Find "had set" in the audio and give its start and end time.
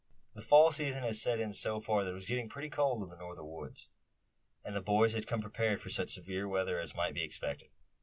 1.03-1.39